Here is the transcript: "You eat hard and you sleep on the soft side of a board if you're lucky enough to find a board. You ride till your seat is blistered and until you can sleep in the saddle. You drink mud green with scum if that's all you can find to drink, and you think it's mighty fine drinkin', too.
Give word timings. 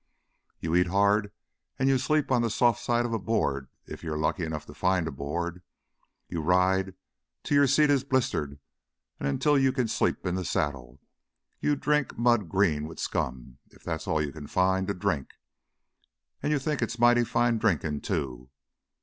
"You 0.59 0.73
eat 0.73 0.87
hard 0.87 1.31
and 1.77 1.87
you 1.87 1.99
sleep 1.99 2.31
on 2.31 2.41
the 2.41 2.49
soft 2.49 2.81
side 2.81 3.05
of 3.05 3.13
a 3.13 3.19
board 3.19 3.69
if 3.85 4.01
you're 4.01 4.17
lucky 4.17 4.43
enough 4.43 4.65
to 4.65 4.73
find 4.73 5.07
a 5.07 5.11
board. 5.11 5.61
You 6.27 6.41
ride 6.41 6.95
till 7.43 7.53
your 7.53 7.67
seat 7.67 7.91
is 7.91 8.03
blistered 8.03 8.57
and 9.19 9.29
until 9.29 9.59
you 9.59 9.71
can 9.71 9.87
sleep 9.87 10.25
in 10.25 10.33
the 10.33 10.43
saddle. 10.43 10.99
You 11.59 11.75
drink 11.75 12.17
mud 12.17 12.49
green 12.49 12.87
with 12.87 12.97
scum 12.97 13.59
if 13.69 13.83
that's 13.83 14.07
all 14.07 14.19
you 14.23 14.31
can 14.31 14.47
find 14.47 14.87
to 14.87 14.95
drink, 14.95 15.29
and 16.41 16.51
you 16.51 16.57
think 16.57 16.81
it's 16.81 16.97
mighty 16.97 17.23
fine 17.23 17.59
drinkin', 17.59 18.01
too. 18.01 18.49